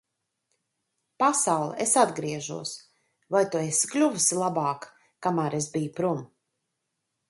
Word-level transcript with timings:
Pasaule, 1.23 1.75
es 1.85 1.93
atgriežos. 2.05 2.73
Vai 3.37 3.45
tu 3.53 3.63
esi 3.69 3.93
kļuvusi 3.95 4.43
labāka, 4.43 4.93
kamēr 5.29 5.63
es 5.63 5.73
biju 5.79 5.97
projām? 6.01 6.31